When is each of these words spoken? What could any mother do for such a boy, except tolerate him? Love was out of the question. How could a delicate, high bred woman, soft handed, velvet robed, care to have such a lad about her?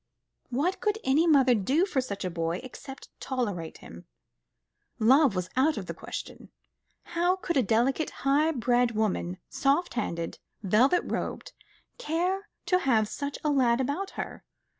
What 0.49 0.79
could 0.81 0.97
any 1.03 1.27
mother 1.27 1.53
do 1.53 1.85
for 1.85 2.01
such 2.01 2.25
a 2.25 2.31
boy, 2.31 2.59
except 2.63 3.09
tolerate 3.19 3.77
him? 3.77 4.05
Love 4.97 5.35
was 5.35 5.47
out 5.55 5.77
of 5.77 5.85
the 5.85 5.93
question. 5.93 6.49
How 7.03 7.35
could 7.35 7.55
a 7.55 7.61
delicate, 7.61 8.09
high 8.25 8.49
bred 8.51 8.93
woman, 8.95 9.37
soft 9.47 9.93
handed, 9.93 10.39
velvet 10.63 11.03
robed, 11.05 11.53
care 11.99 12.49
to 12.65 12.79
have 12.79 13.07
such 13.07 13.37
a 13.43 13.51
lad 13.51 13.79
about 13.79 14.09
her? 14.17 14.43